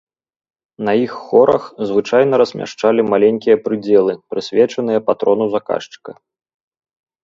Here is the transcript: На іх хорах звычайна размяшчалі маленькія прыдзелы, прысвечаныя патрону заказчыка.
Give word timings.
На 0.87 0.95
іх 1.05 1.11
хорах 1.25 1.63
звычайна 1.91 2.41
размяшчалі 2.43 3.07
маленькія 3.13 3.55
прыдзелы, 3.69 4.13
прысвечаныя 4.35 4.99
патрону 5.13 5.45
заказчыка. 5.57 6.11